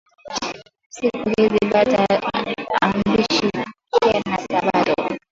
Siku 0.95 1.25
izi 1.41 1.61
batu 1.71 1.93
abashiki 2.79 3.47
tena 3.95 4.35
sabato 4.49 4.95